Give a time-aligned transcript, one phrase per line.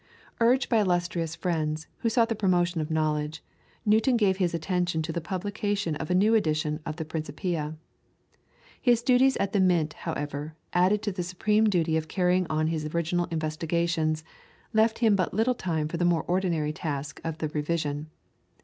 [0.39, 3.43] Urged by illustrious friends, who sought the promotion of knowledge,
[3.85, 7.75] Newton gave his attention to the publication of a new edition of the "Principia."
[8.81, 12.87] His duties at the Mint, however, added to the supreme duty of carrying on his
[12.95, 14.23] original investigations,
[14.73, 18.09] left him but little time for the more ordinary task of the revision.